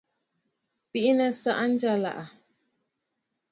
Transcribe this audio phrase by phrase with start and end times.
[0.91, 2.23] Bìʼinə̀ saʼa njyàlàʼà.